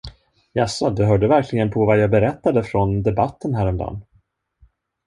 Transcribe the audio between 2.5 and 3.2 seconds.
från